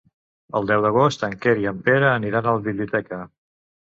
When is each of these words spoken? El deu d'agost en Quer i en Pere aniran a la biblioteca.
El 0.59 0.69
deu 0.71 0.79
d'agost 0.85 1.25
en 1.27 1.35
Quer 1.43 1.53
i 1.65 1.69
en 1.73 1.83
Pere 1.89 2.09
aniran 2.13 2.49
a 2.49 2.55
la 2.57 2.65
biblioteca. 2.69 3.21